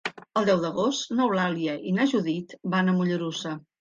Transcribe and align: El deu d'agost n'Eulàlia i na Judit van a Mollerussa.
El 0.39 0.45
deu 0.47 0.61
d'agost 0.61 1.13
n'Eulàlia 1.19 1.75
i 1.91 1.93
na 1.99 2.07
Judit 2.15 2.57
van 2.77 2.91
a 2.91 2.97
Mollerussa. 2.97 3.55